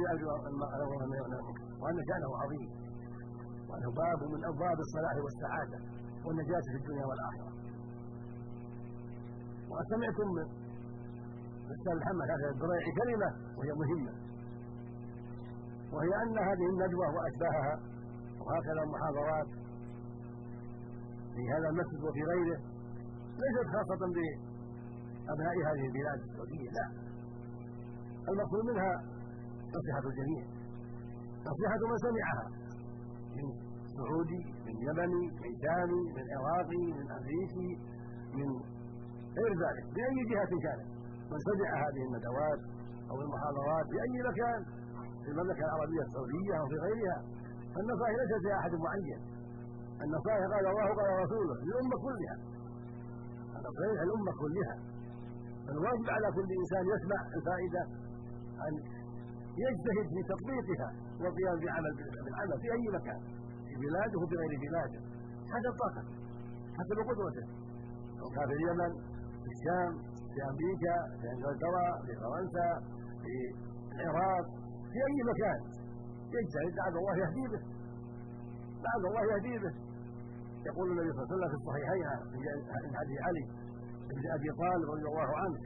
وأن 1.82 1.98
شأنه 2.10 2.32
عظيم 2.42 2.70
وأنه 3.70 3.90
باب 4.04 4.20
من 4.34 4.42
أبواب 4.52 4.78
الصلاح 4.86 5.16
والسعادة 5.26 5.80
والنجاة 6.26 6.66
في 6.72 6.78
الدنيا 6.82 7.06
والآخرة. 7.10 7.52
وقد 9.74 9.86
سمعتم 9.94 10.28
من 10.38 10.46
الأستاذ 11.68 11.96
محمد 12.02 12.28
هذا 12.34 12.50
الدريعي 12.56 12.92
كلمة 13.02 13.30
وهي 13.58 13.72
مهمة. 13.82 14.14
وهي 15.94 16.12
أن 16.24 16.38
هذه 16.50 16.66
الندوة 16.74 17.08
وأشباهها 17.16 17.76
وهكذا 18.46 18.82
المحاضرات 18.86 19.48
في 21.36 21.42
هذا 21.54 21.68
المسجد 21.70 22.02
وفي 22.08 22.24
غيره 22.32 22.60
ليست 23.42 23.68
خاصة 23.74 24.02
بأبناء 24.16 25.56
هذه 25.70 25.86
البلاد 25.90 26.20
السعودية 26.28 26.70
لا. 26.78 26.88
المقصود 28.30 28.64
منها 28.72 28.94
نصيحة 29.76 30.04
الجميع. 30.12 30.44
نصيحة 31.50 31.82
من 31.92 31.98
سمعها 32.08 32.46
من 33.36 33.46
سعودي 33.98 34.44
من 34.66 34.76
يمني 34.88 35.26
من 35.44 35.52
شامي 35.64 36.04
من 36.16 36.26
عراقي 36.38 36.86
من 36.98 37.12
أمريكي 37.18 37.70
من 38.38 38.73
غير 39.38 39.52
ذلك 39.64 39.86
بأي 39.96 40.20
جهة 40.32 40.54
كانت 40.66 40.88
من 41.32 41.40
سمع 41.48 41.70
هذه 41.84 42.02
الندوات 42.08 42.62
أو 43.12 43.16
المحاضرات 43.26 43.86
في 43.92 43.98
أي 44.06 44.16
مكان 44.30 44.60
في 45.24 45.30
المملكة 45.32 45.64
العربية 45.68 46.02
السعودية 46.08 46.54
أو 46.60 46.66
في 46.72 46.78
غيرها 46.86 47.18
فالنصائح 47.74 48.16
ليست 48.20 48.44
لأحد 48.48 48.74
معين. 48.86 49.22
النصائح 50.04 50.44
قال 50.54 50.66
الله 50.72 50.88
قال 51.00 51.10
رسوله 51.26 51.56
للأمة 51.68 51.98
كلها. 52.06 52.36
صحيح 53.78 54.00
الأمة 54.08 54.32
كلها. 54.44 54.76
فالواجب 55.66 56.08
على 56.16 56.28
كل 56.36 56.48
إنسان 56.62 56.84
يسمع 56.94 57.20
الفائدة 57.38 57.82
أن 58.66 58.74
يجتهد 59.66 60.08
في 60.14 60.22
تطبيقها 60.32 60.90
والقيام 61.22 61.58
بعمل 61.64 61.94
بالعمل 62.26 62.58
في 62.62 62.68
أي 62.76 62.86
مكان 62.98 63.22
في 63.68 63.74
بلاده 63.82 64.16
وفي 64.22 64.36
غير 64.42 64.54
بلاده 64.64 65.00
حسب 65.54 65.74
طاقته 65.84 66.14
حسب 66.78 66.98
قدرته. 67.10 67.46
لو 68.20 68.28
كان 68.36 68.46
في 68.50 68.54
اليمن 68.60 68.92
في 69.44 69.50
الشام 69.56 69.92
في 70.34 70.40
أمريكا 70.52 70.96
في 71.20 71.26
إنجلترا 71.34 71.88
في 72.06 72.12
فرنسا 72.22 72.70
في 73.24 73.34
العراق 73.96 74.46
في 74.92 74.98
أي 75.08 75.18
مكان. 75.32 75.60
يجتهد 76.36 76.74
لعل 76.78 76.96
الله 77.02 77.16
يهدي 77.24 77.46
به. 77.52 77.62
لعل 78.86 79.04
الله 79.10 79.24
يهدي 79.34 79.56
به. 79.64 79.74
يقول 80.70 80.86
النبي 80.92 81.10
صلى 81.14 81.22
الله 81.24 81.28
عليه 81.30 81.36
وسلم 81.36 81.50
في 81.54 81.58
الصحيحين 81.62 82.08
من 82.86 82.96
حديث 83.00 83.20
علي 83.28 83.46
بن 84.18 84.26
أبي 84.38 84.50
طالب 84.62 84.88
رضي 84.94 85.06
الله 85.12 85.30
عنه 85.42 85.58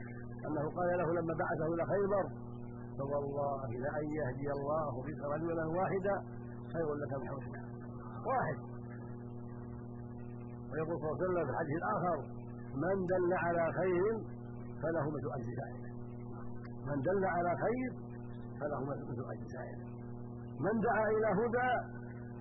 أنه 0.46 0.64
قال 0.78 0.88
له 1.00 1.08
لما 1.18 1.34
بعثه 1.42 1.66
إلى 1.74 1.84
خيبر 1.92 2.24
فوالله 2.98 3.66
لأن 3.84 4.04
يهدي 4.18 4.48
الله 4.56 4.90
بك 5.06 5.20
رجلا 5.34 5.64
واحدا 5.78 6.14
خير 6.72 6.88
لك 7.02 7.12
من 7.20 7.28
حوش 7.28 7.44
واحد. 8.30 8.58
ويقول 10.70 10.96
صلى 11.00 11.06
الله 11.10 11.16
عليه 11.18 11.26
وسلم 11.26 11.44
في 11.46 11.50
الحديث 11.54 11.76
الآخر 11.82 12.37
من 12.84 12.96
دل 13.12 13.32
على 13.44 13.64
خير 13.78 14.04
فله 14.82 15.06
مثل 15.14 15.28
أجر 15.36 15.50
سائره 15.60 15.90
من 16.88 16.98
دل 17.08 17.24
على 17.24 17.52
خير 17.64 17.90
فله 18.60 18.80
مثل 18.84 19.24
أجر 19.32 19.46
سائره 19.56 19.84
من 20.66 20.80
دعا 20.80 21.06
إلى 21.16 21.28
هدى 21.40 21.70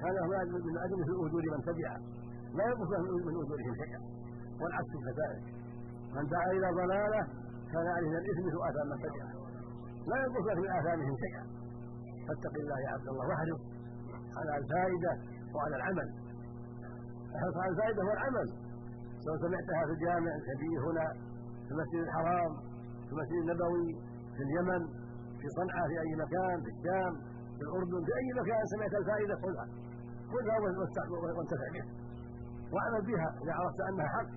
فله 0.01 0.25
من 0.27 0.77
أجر 0.85 0.95
مثل 1.01 1.13
أجور 1.27 1.43
من 1.55 1.61
تبعه 1.69 1.97
لا 2.57 2.63
ينقص 2.69 2.89
من 3.25 3.35
أجورهم 3.43 3.75
شيئا 3.83 4.01
والعكس 4.61 4.93
كذلك 5.07 5.45
من 6.15 6.23
دعا 6.33 6.51
إلى 6.51 6.67
ضلالة 6.81 7.21
كان 7.73 7.87
عليه 7.95 8.13
الإثم 8.21 8.43
مثل 8.47 8.59
آثام 8.69 8.87
من 8.91 8.97
تبعه 9.05 9.31
لا 10.09 10.17
ينقص 10.23 10.57
من 10.57 10.69
آثامهم 10.79 11.15
شيئا 11.25 11.43
فاتق 12.27 12.53
الله 12.61 12.79
يا 12.85 12.89
عبد 12.89 13.07
الله 13.07 13.27
واحرص 13.27 13.61
على 14.37 14.57
الفائدة 14.57 15.11
وعلى 15.55 15.75
العمل. 15.75 16.09
أحرص 17.35 17.55
على 17.57 17.71
الفائدة 17.71 18.03
والعمل. 18.05 18.47
لو 19.27 19.33
سمعتها 19.43 19.81
في 19.87 19.91
الجامع 19.97 20.31
الكبير 20.39 20.79
هنا 20.87 21.07
في 21.65 21.71
المسجد 21.73 22.01
الحرام 22.07 22.51
في 23.05 23.11
المسجد 23.13 23.39
النبوي 23.43 23.89
في 24.35 24.41
اليمن 24.47 24.81
في 25.39 25.47
صنعاء 25.57 25.85
في 25.89 25.95
أي 26.03 26.11
مكان 26.23 26.55
في 26.65 26.69
الشام 26.75 27.13
في 27.57 27.61
الأردن 27.67 28.01
في 28.07 28.11
أي 28.21 28.27
مكان 28.41 28.61
سمعت 28.73 28.93
الفائدة 29.01 29.35
خذها. 29.43 29.65
خذها 30.31 30.55
وانتفع 31.37 31.67
بها. 31.75 31.87
واعمل 32.73 33.01
بها 33.09 33.27
إذا 33.43 33.53
عرفت 33.59 33.79
أنها 33.89 34.07
حق. 34.15 34.31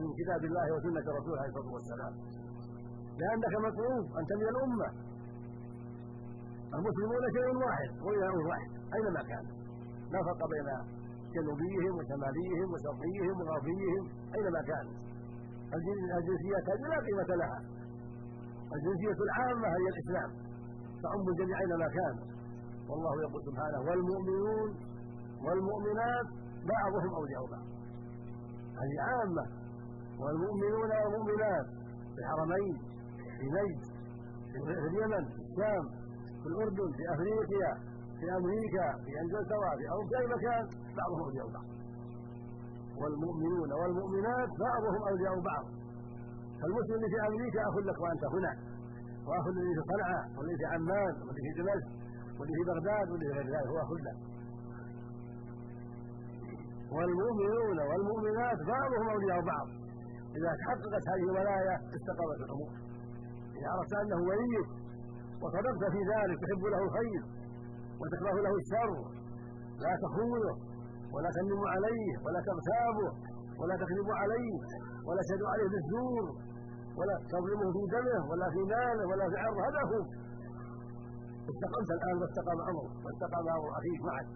من 0.00 0.08
كتاب 0.18 0.42
الله 0.48 0.66
وسنة 0.74 1.06
رسوله 1.18 1.38
عليه 1.40 1.52
الصلاة 1.52 1.72
والسلام. 1.76 2.12
لأنك 3.20 3.54
مطلوب 3.66 4.04
أنت 4.20 4.30
من 4.40 4.48
الأمة. 4.52 4.88
المسلمون 6.76 7.24
شيء 7.36 7.48
واحد 7.64 7.90
واله 8.04 8.36
واحد 8.48 8.70
أينما 8.94 9.22
كان. 9.30 9.44
لا 10.12 10.18
فرق 10.26 10.42
بين 10.52 10.68
جنوبيهم 11.36 11.92
وشماليهم 11.98 12.68
وشرقيهم 12.72 13.34
وغربيهم 13.40 14.02
اينما 14.36 14.60
كان؟ 14.70 14.86
الجنسيات 16.18 16.64
هذه 16.70 16.86
لا 16.92 16.98
قيمة 17.06 17.30
لها. 17.40 17.58
الجنسية 18.76 19.18
العامة 19.26 19.68
هي 19.76 19.86
الإسلام. 19.94 20.30
تعم 21.02 21.28
الجميع 21.32 21.56
اينما 21.60 21.88
كان؟ 21.98 22.16
والله 22.88 23.14
يقول 23.24 23.42
سبحانه 23.48 23.80
والمؤمنون 23.88 24.68
والمؤمنات 25.44 26.26
بعضهم 26.74 27.10
أولياء 27.20 27.42
بعض. 27.52 27.66
هذه 28.80 28.96
عامة. 29.08 29.44
والمؤمنون 30.20 30.90
والمؤمنات 31.02 31.66
في 32.14 32.18
الحرمين 32.22 32.74
في 33.38 33.46
نجد 33.56 33.82
في 34.52 34.58
اليمن 34.88 35.24
في 35.34 35.40
الشام 35.46 35.84
في 36.40 36.46
الأردن 36.46 36.88
في 36.96 37.02
أفريقيا. 37.14 37.93
في 38.18 38.26
أمريكا 38.38 38.86
في 39.04 39.12
انجلترا 39.22 39.70
في 39.78 39.84
اوروبا 39.92 40.08
في 40.10 40.16
اي 40.20 40.26
مكان 40.34 40.64
بعضهم 40.98 41.20
أولياء 41.26 41.46
بعض. 41.56 41.68
والمؤمنون 43.00 43.68
والمؤمنات 43.80 44.50
بعضهم 44.66 45.00
أولياء 45.10 45.34
بعض. 45.50 45.64
فالمسلم 46.60 46.96
اللي 46.98 47.10
في 47.14 47.18
أمريكا 47.28 47.60
اخ 47.68 47.76
لك 47.88 47.98
وأنت 48.04 48.24
هنا. 48.34 48.52
واخ 49.28 49.44
اللي 49.50 49.74
في 49.76 49.82
صنعاء 49.90 50.24
واللي 50.36 50.54
في 50.60 50.66
عمان 50.74 51.14
واللي 51.24 51.40
في 51.46 51.52
دمشق 51.58 51.88
واللي 52.38 52.54
في 52.58 52.62
بغداد 52.70 53.06
واللي 53.10 53.26
في 53.28 53.34
غير 53.36 53.46
ذلك 53.54 53.68
هو 53.72 53.78
اخ 53.84 53.90
لك. 54.06 54.18
والمؤمنون 56.94 57.78
والمؤمنات 57.88 58.58
بعضهم 58.74 59.06
أولياء 59.14 59.40
بعض. 59.52 59.66
إذا 60.36 60.50
تحققت 60.60 61.04
هذه 61.10 61.24
الولاية 61.30 61.74
استقامت 61.96 62.40
الأمور. 62.46 62.72
إذا 63.56 63.68
عرفت 63.72 63.92
أنه 64.02 64.20
وليك 64.28 64.68
وصدقت 65.42 65.82
في 65.94 66.00
ذلك 66.12 66.36
تحب 66.42 66.62
له 66.72 66.80
الخير 66.86 67.22
وتكره 68.00 68.36
له 68.46 68.54
الشر. 68.62 68.92
لا 69.84 69.92
تخونه 70.04 70.54
ولا 71.14 71.30
تنم 71.36 71.62
عليه 71.74 72.10
ولا 72.24 72.40
تغتابه 72.48 73.08
ولا 73.60 73.74
تكذب 73.82 74.08
عليه 74.22 74.54
ولا 75.06 75.22
تدعو 75.30 75.48
عليه 75.54 75.68
بالزور 75.72 76.24
ولا 76.98 77.14
تظلمه 77.32 77.66
في 77.74 77.82
دمه 77.94 78.20
ولا 78.30 78.46
في 78.54 78.60
ماله 78.72 79.04
ولا 79.10 79.24
في 79.30 79.36
عرضه 79.42 79.60
هذا 79.68 79.80
هو 79.90 80.00
استقمت 81.52 81.90
الآن 81.96 82.16
واستقام 82.22 82.58
امره 82.70 82.90
واستقام 83.04 83.44
أمر 83.56 83.68
أخيك 83.78 84.00
معك. 84.08 84.28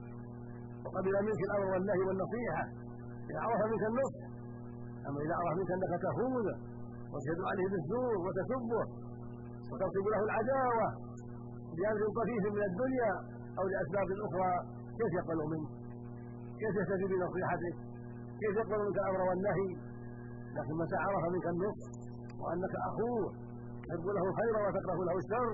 وقبل 0.85 1.15
منك 1.27 1.41
الأمر 1.49 1.67
والنهي 1.73 2.03
والنصيحة. 2.09 2.65
إذا 3.31 3.41
عرف 3.45 3.61
منك 3.73 3.85
النصح 3.91 4.23
أما 5.09 5.19
إذا 5.25 5.35
عرف 5.41 5.55
منك 5.59 5.71
أنك 5.77 5.95
تخونه 6.09 6.57
وتشهد 7.13 7.41
عليه 7.51 7.67
بالزور 7.73 8.15
وتسبه 8.25 8.85
وتنصب 9.71 10.07
له 10.13 10.21
العداوة 10.29 10.89
بأمر 11.77 12.03
طفيف 12.19 12.45
من 12.57 12.63
الدنيا. 12.71 13.13
أو 13.59 13.65
لأسباب 13.73 14.09
أخرى 14.27 14.51
كيف 14.99 15.13
يقبل 15.21 15.41
منك؟ 15.53 15.71
كيف 16.61 16.75
يهتدي 16.81 17.07
بنصيحتك؟ 17.13 17.77
كيف 18.41 18.55
يقبل 18.61 18.79
منك 18.87 18.99
الامر 19.03 19.21
والنهي؟ 19.29 19.71
لكن 20.57 20.75
متى 20.83 20.97
عرف 21.05 21.25
منك 21.35 21.47
النصح 21.55 21.89
وأنك 22.41 22.75
أخوه 22.89 23.23
تحب 23.87 24.07
له 24.17 24.25
الخير 24.31 24.55
وتكره 24.65 24.99
له 25.09 25.17
الشر 25.23 25.49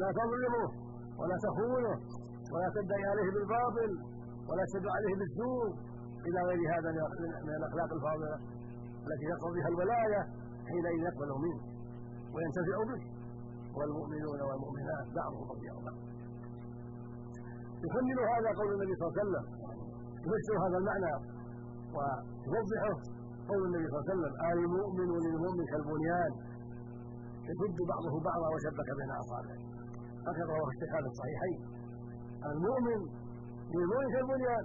لا 0.00 0.08
تظلمه 0.18 0.66
ولا 1.20 1.36
تخونه 1.46 1.94
ولا 2.52 2.68
تدعي 2.76 3.04
عليه 3.12 3.28
بالباطل 3.34 3.90
ولا 4.48 4.64
تشد 4.68 4.86
عليه 4.96 5.14
بالسوء 5.20 5.66
إلى 6.26 6.40
غير 6.48 6.60
هذا 6.74 6.88
من 7.46 7.54
الاخلاق 7.60 7.90
الفاضلة 7.96 8.36
التي 9.06 9.24
يقضى 9.32 9.50
بها 9.56 9.68
الولاية 9.72 10.20
حينئذ 10.68 11.00
يقبل 11.08 11.30
منه 11.44 11.62
وينتفع 12.34 12.76
به 12.90 13.02
والمؤمنون 13.76 14.40
والمؤمنات 14.48 15.06
بعضهم 15.20 15.46
أولياء 15.52 15.76
بعض 15.86 15.98
يكمل 17.84 18.18
هذا 18.34 18.48
قول 18.58 18.70
النبي 18.76 18.94
صلى 18.98 19.06
الله 19.06 19.14
عليه 19.14 19.22
وسلم. 19.24 19.44
يفسر 20.26 20.56
هذا 20.64 20.78
المعنى 20.82 21.12
ويوضحه 21.96 22.94
قول 23.50 23.60
النبي 23.68 23.86
صلى 23.90 23.98
الله 23.98 24.06
عليه 24.06 24.14
وسلم. 24.14 24.32
المؤمن 24.52 25.10
للمؤمن 25.24 25.64
كالبنيان. 25.72 26.32
يشد 27.48 27.78
بعضه 27.92 28.14
بعضا 28.28 28.46
وشبك 28.54 28.88
بين 28.98 29.10
أصابعه. 29.22 29.60
هكذا 30.26 30.52
رواه 30.58 30.70
الشيخان 30.74 31.04
الصحيحين 31.12 31.60
المؤمن 32.50 33.00
للمؤمن 33.74 34.08
كالبنيان. 34.14 34.64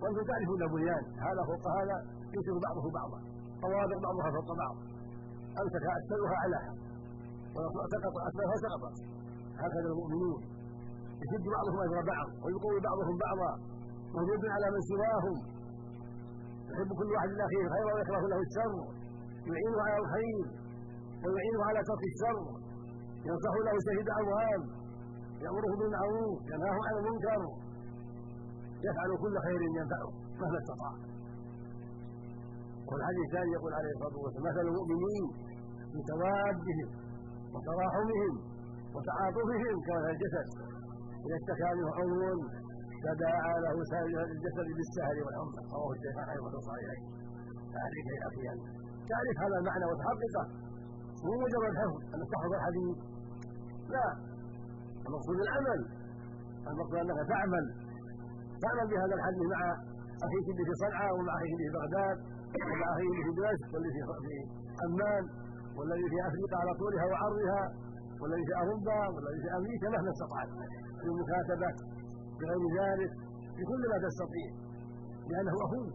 وأنتم 0.00 0.22
تعرفون 0.30 0.60
البنيان 0.68 1.04
هذا 1.26 1.42
فوق 1.50 1.64
هذا 1.78 1.96
يشد 2.36 2.56
بعضه 2.66 2.84
بعضا. 2.98 3.18
طوابق 3.64 3.98
بعضها 4.06 4.28
فوق 4.36 4.50
بعض. 4.62 4.76
امسك 5.60 5.84
اسفلها 5.98 6.36
علاها 6.44 6.72
وسقط 7.54 8.14
أسفلها 8.28 8.56
سقطت. 8.64 8.96
هكذا 9.62 9.88
المؤمنون. 9.92 10.40
يشد 11.22 11.44
بعضهم 11.56 11.78
اجر 11.86 12.00
بعض 12.12 12.28
ويقوي 12.44 12.78
بعضهم 12.88 13.16
بعضا 13.26 13.50
موجود 14.16 14.42
على 14.54 14.66
من 14.74 14.82
سواهم. 14.90 15.36
يحب 16.70 16.90
كل 16.98 17.08
واحد 17.14 17.28
لاخيه 17.38 17.62
الخير 17.66 17.86
ويكره 17.94 18.24
له 18.32 18.40
الشر. 18.46 18.74
يعينه 19.48 19.78
على 19.86 19.98
الخير 20.04 20.44
ويعينه 21.24 21.60
على 21.68 21.80
ترك 21.90 22.04
الشر. 22.12 22.38
ينصح 23.28 23.54
له 23.66 23.74
شهيد 23.86 24.08
اوهام 24.20 24.62
يأمره 25.44 25.72
بالمعروف 25.80 26.38
ينهاه 26.52 26.78
عن 26.86 26.94
المنكر. 27.00 27.42
يفعل 28.86 29.10
كل 29.22 29.34
خير 29.46 29.60
ينفعه 29.78 30.10
مهما 30.40 30.58
استطاع. 30.62 30.94
والحديث 32.88 33.24
الثاني 33.28 33.52
يقول 33.58 33.72
عليه 33.78 33.92
الصلاة 33.96 34.16
والسلام 34.22 34.44
مثل 34.50 34.64
المؤمنين 34.70 35.24
في 35.92 35.98
توادهم 36.10 36.88
وتراحمهم 37.52 38.34
وتعاطفهم 38.94 39.74
كمثل 39.86 40.10
الجسد. 40.16 40.48
إذا 41.24 41.36
اشتكى 41.40 41.68
منه 41.78 41.90
عضو 41.98 42.42
تداعى 43.06 43.54
له 43.64 43.76
سائر 43.92 44.18
الجسد 44.34 44.68
بالسهر 44.76 45.16
والحمى 45.24 45.60
رواه 45.74 45.92
الشيخان 45.96 46.26
في 46.52 46.58
الصحيحين 46.62 47.02
فعليك 47.72 48.06
يا 48.46 48.52
ان 48.52 48.58
تعرف 49.10 49.36
هذا 49.44 49.56
المعنى 49.60 49.84
وتحققه 49.90 50.44
مو 51.24 51.32
مجرد 51.44 51.72
حفظ. 51.80 52.00
أن 52.14 52.20
تحفظ 52.32 52.52
الحديث. 52.58 52.96
لا. 53.94 54.06
المقصود 55.06 55.38
العمل. 55.46 55.80
المقصود 56.70 56.98
أنك 57.04 57.20
تعمل. 57.34 57.64
تعمل 58.64 58.86
بهذا 58.92 59.14
الحديث 59.18 59.44
مع 59.54 59.60
أخيك 60.26 60.46
اللي 60.52 60.64
في 60.68 60.74
صنعاء 60.82 61.12
ومع 61.16 61.32
أخيك 61.38 61.52
اللي 61.56 61.66
في 61.68 61.74
بغداد 61.76 62.18
ومع 62.56 62.86
أخيك 62.92 63.10
اللي 63.12 63.24
في 63.26 63.32
دمشق 63.38 63.68
واللي 63.74 63.90
في 63.94 64.00
عمان 64.82 65.24
والذي 65.76 66.06
في 66.12 66.18
أفريقيا 66.28 66.58
على 66.62 66.72
طولها 66.80 67.06
وعرضها 67.10 67.62
والذي 68.20 68.44
في 68.48 68.54
أوروبا 68.60 69.00
والذي 69.14 69.40
في 69.44 69.50
أمريكا 69.58 69.86
مهما 69.94 70.10
استطعت. 70.14 70.50
بالمكاتبه 71.04 71.70
بغير 72.40 72.62
ذلك 72.80 73.12
بكل 73.56 73.82
ما 73.92 73.98
تستطيع 74.06 74.50
لأنه 75.30 75.54
أخوك 75.66 75.90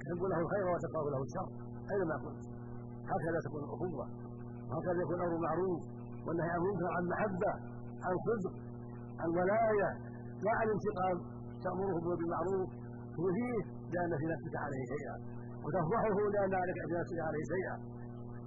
تحب 0.00 0.22
له 0.30 0.38
الخير 0.44 0.66
وتكره 0.72 1.06
له 1.14 1.20
الشر 1.26 1.48
اينما 1.92 2.16
كنت؟ 2.24 2.42
هكذا 3.12 3.38
تكون 3.46 3.62
الأخوة 3.66 4.06
وهكذا 4.68 4.98
يكون 5.04 5.16
الأمر 5.20 5.36
معروف 5.48 5.80
والنهي 6.26 6.50
عن 6.54 6.60
منكر 6.66 6.86
عن 6.96 7.04
محبه 7.12 7.52
عن 8.06 8.14
صدق 8.26 8.54
عن 9.22 9.28
ولايه 9.38 9.90
لا 10.44 10.52
عن 10.60 10.68
انتقام 10.76 11.16
تأمره 11.64 11.96
بالمعروف 12.18 12.68
تؤذيه 13.16 13.60
لأن 13.92 14.12
في 14.20 14.26
نفسك 14.32 14.54
عليه 14.64 14.82
شيئا. 14.94 15.16
وتفضحه 15.64 16.18
لأن 16.34 16.54
عليك 16.62 16.78
في 16.88 16.94
نفسك 17.00 17.18
عليه 17.28 17.44
شيئا. 17.54 17.74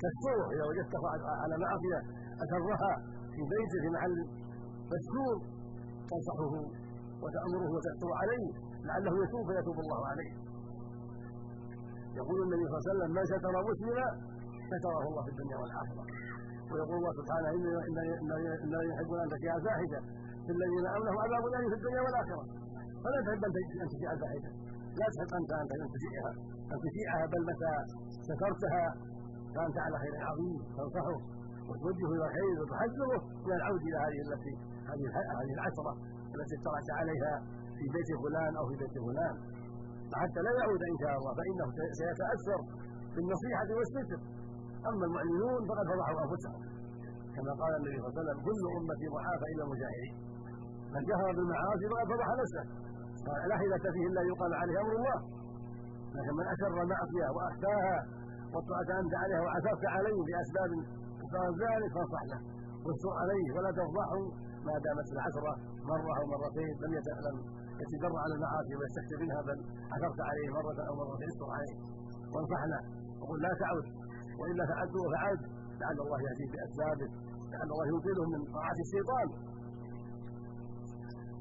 تستره 0.04 0.46
إذا 0.54 0.64
وجدته 0.70 1.02
على 1.44 1.56
معصية 1.66 2.00
اسرها 2.44 2.94
في 3.34 3.42
بيته 3.54 3.78
في 3.84 3.90
محل 3.96 4.16
مستور 4.94 5.36
تنصحه 6.12 6.54
وتأمره 7.24 7.70
وتأثر 7.76 8.10
عليه 8.22 8.46
لعله 8.88 9.14
يتوب 9.24 9.46
فيتوب 9.50 9.78
الله 9.86 10.02
عليه. 10.12 10.32
يقول 12.20 12.38
النبي 12.46 12.66
صلى 12.68 12.76
الله 12.76 12.84
عليه 12.84 12.92
وسلم 12.92 13.10
من 13.18 13.26
ستر 13.32 13.56
مسلما 13.70 14.08
ستره 14.72 15.04
الله 15.10 15.24
في 15.26 15.32
الدنيا 15.36 15.58
والآخرة. 15.62 16.04
ويقول 16.72 16.96
الله 17.02 17.14
سبحانه 17.20 17.50
إن 17.58 17.66
الذين 18.70 18.90
يحبون 18.92 19.20
أن 19.26 19.30
تشيع 19.36 19.52
الفاحشة. 19.60 20.00
في 20.46 20.52
الذين 20.58 20.86
أمنهم 20.98 21.18
عذاب 21.24 21.44
أليم 21.48 21.70
في 21.74 21.78
الدنيا 21.80 22.02
والآخرة. 22.06 22.44
فلا 23.04 23.20
تحب 23.26 23.44
أن 23.84 23.88
تشيع 23.94 24.10
الفاحشة. 24.16 24.52
لا 25.00 25.08
تحب 25.14 25.32
أنت 25.42 25.52
أن 25.62 25.90
تشيعها 25.96 26.32
أن 26.74 26.78
تشيعها 26.86 27.24
بل 27.34 27.42
متى 27.50 27.74
سترتها 28.28 28.86
فأنت 29.56 29.78
على 29.86 29.96
خير 30.04 30.14
عظيم. 30.30 30.58
تنصحه. 30.78 31.18
وتوجهه 31.70 32.12
إلى 32.16 32.26
الخير 32.30 32.56
وتحذره 32.62 33.20
من 33.48 33.54
العود 33.60 33.82
إلى 33.88 33.98
هذه 34.06 34.20
التي 34.28 34.54
هذه 35.40 35.52
العشرة 35.58 35.94
التي 36.36 36.56
اطلعت 36.60 36.90
عليها 37.00 37.34
في 37.78 37.86
بيت 37.96 38.10
فلان 38.24 38.52
أو 38.60 38.64
في 38.70 38.76
بيت 38.82 38.96
فلان 39.08 39.36
حتى 40.22 40.40
لا 40.46 40.52
يعود 40.60 40.82
إن 40.92 40.98
شاء 41.02 41.14
الله 41.20 41.32
فإنه 41.38 41.66
سيتأثر 42.02 42.60
بالنصيحة 43.16 43.70
والستر. 43.78 44.20
أما 44.90 45.04
المؤمنون 45.10 45.60
فقد 45.70 45.86
فضحوا 45.92 46.20
أنفسهم. 46.26 46.62
كما 47.36 47.52
قال 47.62 47.72
النبي 47.80 47.98
صلى 48.00 48.08
الله 48.08 48.16
عليه 48.16 48.22
وسلم 48.22 48.38
كل 48.48 48.62
امتي 48.80 49.08
معافى 49.16 49.46
إلا 49.54 49.64
المجاهرين 49.68 50.16
من 50.94 51.02
جهر 51.10 51.28
بالمعاصي 51.38 51.86
فقد 51.92 52.06
فضح 52.12 52.28
نفسه. 52.42 52.64
لا 53.50 53.56
حيلة 53.62 53.86
فيه 53.96 54.06
إلا 54.10 54.22
يقال 54.32 54.52
عليه 54.62 54.76
أمر 54.84 54.94
الله. 55.00 55.20
لكن 56.16 56.34
من 56.40 56.46
أشر 56.54 56.74
المعصيه 56.86 57.28
وأخفاها 57.36 57.98
واطلعت 58.54 58.90
انت 59.02 59.14
عليها 59.24 59.42
وعثرت 59.46 59.84
عليه 59.96 60.20
بأسباب 60.28 60.72
كفار 61.36 61.52
ذلك 61.66 61.92
فانصح 61.96 62.24
له. 62.32 62.40
واستر 62.86 63.14
عليه 63.22 63.48
ولا 63.56 63.72
تفضحه. 63.80 64.22
ما 64.68 64.74
دامت 64.86 65.08
العشرة 65.16 65.54
مرة 65.92 66.12
أو 66.20 66.24
مرتين 66.34 66.74
لم 66.84 66.92
لم 67.28 67.36
يتجرا 67.82 68.18
على 68.24 68.34
المعاصي 68.38 68.74
ويستكثر 68.80 69.18
منها 69.24 69.42
بل 69.48 69.58
عثرت 69.94 70.20
عليه 70.30 70.48
مرة 70.58 70.80
أو 70.90 70.94
مرتين 71.02 71.30
استر 71.34 71.50
عليه. 71.58 71.78
وانصحنا. 72.34 72.80
وقل 73.22 73.40
لا 73.46 73.54
تعد. 73.62 73.86
وإلا 74.40 74.64
فعلت 74.72 74.96
وفعلت. 75.04 75.44
لعل 75.82 75.98
الله 76.06 76.20
يهديه 76.28 76.50
باسبابه 76.54 77.08
لعل 77.52 77.70
الله 77.74 77.86
ينقذه 77.92 78.26
من 78.34 78.42
طاعه 78.56 78.78
الشيطان. 78.86 79.28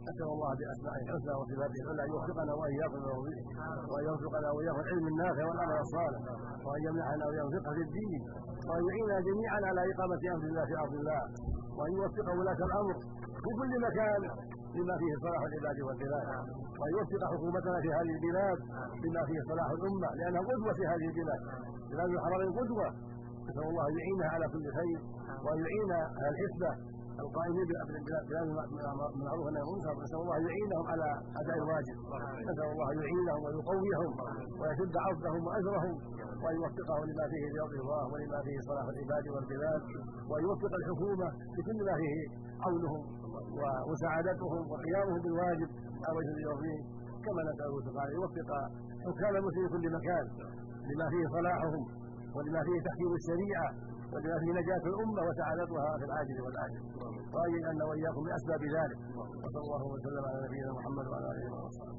نسال 0.09 0.29
الله 0.37 0.51
بأسمائه 0.61 1.03
الحسنى 1.07 1.35
وصفاته 1.41 1.81
العلى 1.85 2.03
أن 2.05 2.11
يوفقنا 2.15 2.53
وإياكم 2.61 2.99
لتوفيقه 3.03 3.45
وأن 3.91 4.05
يرزقنا 4.09 4.49
وإياكم 4.55 4.81
العلم 4.85 5.07
النافع 5.13 5.43
والعمل 5.49 5.79
الصالح 5.87 6.21
وأن 6.67 6.81
يمنحنا 6.89 7.25
الفقه 7.47 7.71
في 7.77 7.83
الدين. 7.89 8.21
وان 8.69 8.83
يعيننا 8.89 9.17
جميعا 9.29 9.59
على 9.69 9.81
إقامة 9.93 10.23
أمر 10.35 10.45
الله 10.51 10.65
في 10.71 10.75
أرض 10.85 10.95
الله 11.01 11.23
وأن 11.79 11.93
يوفق 11.99 12.27
ولاة 12.39 12.61
الأمر 12.69 12.95
في 13.45 13.51
كل 13.61 13.73
مكان 13.87 14.21
لما 14.77 14.95
فيه 15.01 15.13
صلاح 15.25 15.43
العباد 15.49 15.79
والبلاد 15.87 16.27
وأن 16.79 16.93
يوفق 16.99 17.23
حكومتنا 17.33 17.79
في 17.85 17.89
هذه 17.99 18.13
البلاد 18.19 18.59
بما 19.03 19.23
فيه 19.29 19.41
صلاح 19.51 19.69
الأمة 19.77 20.09
لأنها 20.19 20.43
قدوة 20.51 20.73
في 20.79 20.85
هذه 20.93 21.07
البلاد. 21.13 21.41
بلاد 21.93 22.11
الحرمين 22.17 22.51
قدوة 22.61 22.89
نسال 23.49 23.65
الله 23.71 23.85
ان 23.91 23.95
يعينها 24.01 24.29
على 24.35 24.47
كل 24.55 24.65
خير 24.79 24.99
وان 25.45 25.59
يعين 25.65 25.91
أهل 26.25 26.35
القائمين 27.29 27.65
بالمعروف 27.71 29.45
والنهي 29.45 29.63
عن 29.63 29.69
المنكر 29.69 29.95
نسال 30.05 30.19
الله 30.25 30.37
ان 30.39 30.45
يعينهم 30.49 30.85
على 30.93 31.09
أداء 31.41 31.57
الواجب. 31.63 31.97
نسأل 32.51 32.69
الله 32.75 32.87
أن 32.93 32.99
يعينهم 33.05 33.41
ويقويهم 33.45 34.11
ويشد 34.61 34.95
عرضهم 35.05 35.43
وأجرهم 35.47 35.95
وان 36.43 36.55
يوفقهم 36.61 37.03
لما 37.11 37.25
فيه 37.33 37.45
رضا 37.63 37.77
الله 37.85 38.03
ولما 38.13 38.39
فيه 38.47 38.59
صلاح 38.69 38.87
العباد 38.95 39.25
والبلاد 39.35 39.83
وان 40.31 40.43
يوفق 40.47 40.73
الحكومة 40.81 41.29
لكل 41.57 41.79
ما 41.89 41.95
فيه 42.01 42.17
عونهم 42.65 43.03
ومساعدتهم 43.59 44.61
وقيامهم 44.73 45.21
بالواجب. 45.25 45.69
على 46.05 46.17
وجه 46.19 46.33
اليومين 46.39 46.81
كما 47.25 47.41
نساله 47.51 47.77
سبحانه 47.87 48.11
ان 48.11 48.17
يوفق 48.21 48.49
حكام 49.07 49.33
المسلمين 49.41 49.69
في 49.69 49.75
كل 49.77 49.87
مكان 49.99 50.25
لما 50.91 51.07
فيه 51.13 51.25
صلاحهم 51.37 51.83
ولما 52.37 52.61
فيه 52.67 52.79
تحكيم 52.89 53.11
الشريعة 53.21 53.69
ولما 54.15 54.37
فيه 54.43 54.53
نجاة 54.61 54.85
الأمة 54.93 55.21
وسعادتها 55.29 55.87
في 55.99 56.05
العاجل 56.09 56.39
والآجل. 56.45 56.83
وأن 57.35 57.79
وإياكم 57.89 58.23
بأسباب 58.27 58.63
ذلك. 58.77 58.99
وصلى 59.45 59.61
الله 59.67 59.83
وسلم 59.95 60.23
على 60.29 60.39
نبينا 60.47 60.71
محمد 60.79 61.07
وعلى 61.11 61.27
آله 61.33 61.47
وصحبه. 61.65 61.95